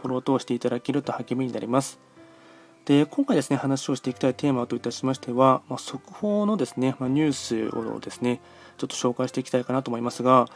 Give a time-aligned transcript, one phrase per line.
[0.00, 1.98] フォローを通していただけると励みになります。
[2.86, 8.40] で今回ですね話をしていきたいテーマといたしましては、まあ、速報のですね、まあ、ニュースをですね
[8.78, 10.46] ちょっと紹介していきたいかなと思いますが、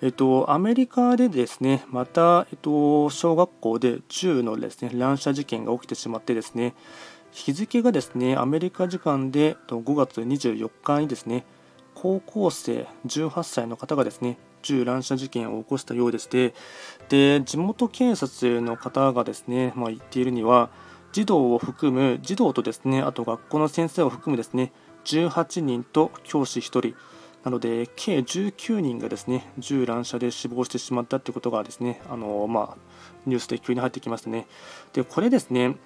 [0.00, 6.74] えっと、アメリカでですねまた、えっと、小学校で銃のですね乱射事件が起きてしまってですね
[7.32, 11.44] 日付がですねアメリカ時間で5月24日にですね
[11.96, 16.54] 高校生18歳の方がですね銃乱射事件を起こしたようでして
[17.08, 20.70] で地元警察の方がですね、まあ、言っているには
[21.12, 24.72] 児童を含む児童とですねあと学校の先生を含むですね
[25.04, 26.94] 18人と教師1人
[27.44, 32.76] なので計19人がですね銃乱射で死亡してしまったということがですねあの、まあ、
[33.26, 34.46] ニュースで急に入ってきましたね。
[34.92, 35.76] でこれですね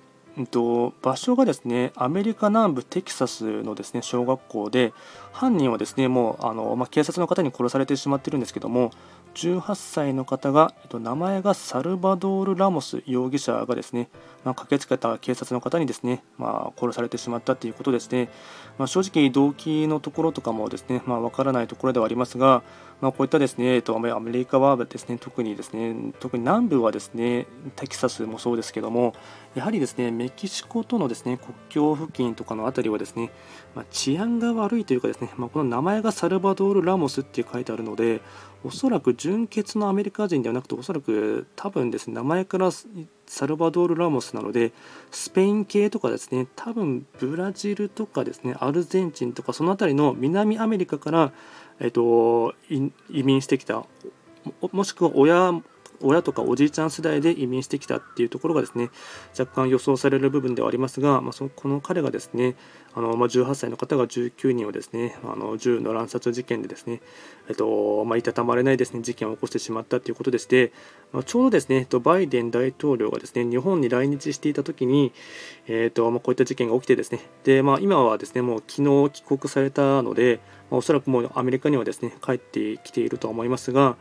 [0.45, 4.93] と場所がですねアメリカ南部テキサスのですね小学校で
[5.33, 8.91] 犯人はですねもうあの、まあ、警察の方に殺されてしまっているんですけども
[9.37, 14.09] 18歳の方が、えっと、名前がサルバドール・ラモス容疑者がですね、
[14.45, 18.31] まあ、駆けつけた警察の方にですね、まあ、殺されてしまったということですね、
[18.79, 22.63] まあ、正直動機のところとかもですね、まあ、分からないところではありますが、
[23.03, 29.13] まあ、こういったですね、えっと、アメリカはですね特にですね特に南部はですねテキサスもそうですけども
[29.55, 33.31] やはりですねメキシコとのですね国境付近とかの辺りはですね、
[33.77, 38.21] まあ、治安が悪いというかですね、まあ、この名前がサルバドール・ラモスって書いてあるので
[38.65, 44.73] おそらく純血のアメリカ人ではなくておそらく多分ですね名前からサルバドール・ラモスなので
[45.13, 51.33] スペイン系とかですね多分ブラジルとかですねアルゼンチンとかその辺りの南アメリカから、
[51.79, 53.85] えっと、移民してきた
[54.73, 55.53] もしくは親
[56.03, 58.91] 親とかおじいちゃん世代で移民してきたっていうところがですね
[59.39, 62.57] 若干予想される部分ではありますが、まあ、そのこの彼がですね
[62.95, 67.01] あの、まあ、18歳の方が19人をですねあの銃の乱殺事件でですね、
[67.49, 70.73] えっとまあ、いたたまれないですね事件を起こしてしまったということでして、
[71.13, 75.13] まあ、ちょうどですねバイデン大統領がですね日本に来日していた時に、
[75.67, 80.41] えっとまあ、こういった事件が起きてですねで、まあ、今はですねもう昨日帰国されたので、
[80.71, 83.97] まあ、おそらくもうアメリカにはですね帰ってきているとは思いますが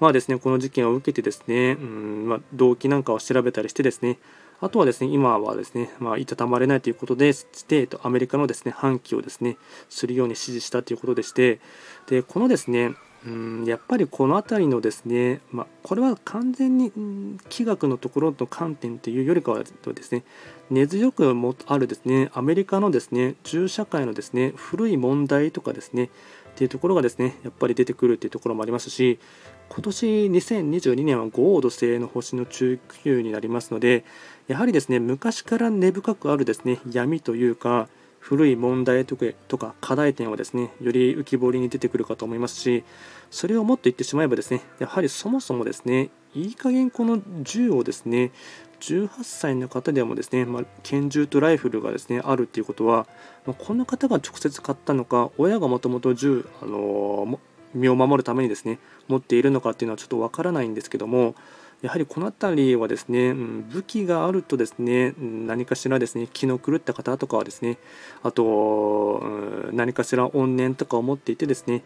[0.00, 4.18] まあですね、この事件を受けてですね、うんまあ、動機なんかを調べたりしてですね、
[4.62, 9.56] あとはですね、今はですね、まあ、いたたまれないということで、して、アメリカのですね、反旗をですね、
[9.88, 11.60] するように指示したということでして、
[12.08, 12.94] で、このですね、
[13.26, 20.24] うんやっぱりこの辺りのですね、まあ、これは完全に、うん、気学のところの観点というよりかはですね
[20.70, 26.08] 根強くもあるですねアメリカのですね銃社会のですね古い問題とかですねっ
[26.54, 29.18] ていうところがですねやっぱり出てくるっていうところもありますし
[29.68, 34.04] 今年2022年は豪土星の星の中級になりますので
[34.48, 37.88] やはりですね昔から根深くあるですね闇というか
[38.20, 39.16] 古い問題と
[39.58, 42.84] か課題点はですねより浮き彫りに出てくるかと思いますし
[43.30, 48.30] それをもっと言ってしまえばですねやはりそもそもですねいい加減この銃をですね
[48.80, 53.06] 18歳の方でもですね、まあ、拳銃とライフルがですねあるっていうことは、
[53.46, 57.38] まあ、この方が直接買ったのか親がもともと銃、あのー、
[57.74, 61.34] 身を守るためにですね持っているのかっていうのはちょっとわからないんですけども
[61.82, 67.78] やはりこの辺りはですね、うん、武器があるとですね、何かしらですね気の狂った方とかはですね
[68.22, 68.44] あと、
[69.22, 71.82] うん、何かしら怨念とかを持っていてですね、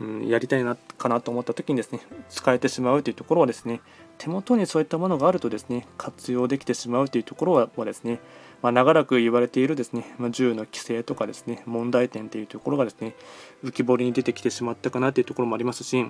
[0.00, 3.80] うん、やりたいなかなと思った時にですね使えてしまうというところはですね
[4.18, 8.18] 手元にそういったものがあるとですね活用できてしまうというところはですね
[8.62, 13.14] まあ、長らく言われているですね、まあ、銃の規制とかですね問題点というところがですね
[13.62, 16.04] 浮き彫りに出てきてしまったかなというところもありますし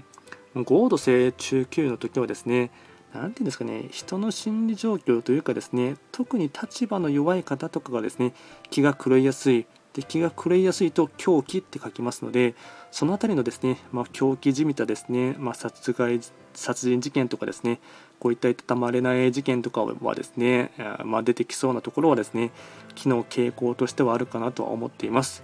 [0.55, 2.71] 合度性中級の時はですね
[3.17, 8.33] 何て言うんですかね人の心理状況というかですね特に立場の弱い方とかがですね
[8.71, 12.55] 気が狂いやすいで気が狂いやすいと狂気って書きますので
[12.91, 16.21] その辺りのですね、まあ、狂気じみたですね、まあ、殺害
[16.53, 17.81] 殺人事件とかですね
[18.19, 20.73] こういったいたたまれない事件とかはですね、
[21.05, 22.51] まあ、出てきそうなところはですね
[22.95, 25.43] 機能傾向としてはあるかなとは思っています。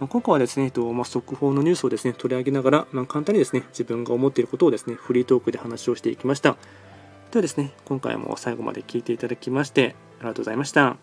[0.00, 6.56] 今回はですね、まあ、速報のニュースをですね取り上げながら、まあ、簡単にですね自分が思っていることをですねフリートークで話をしていきました。
[7.30, 10.96] ではですね、今回も最後まで聴いていただきましてありがとうございました。